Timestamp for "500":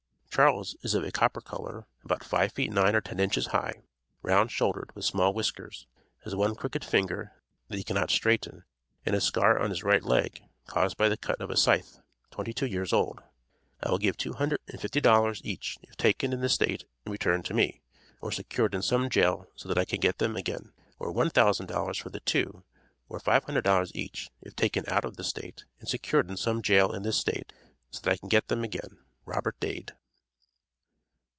23.19-23.91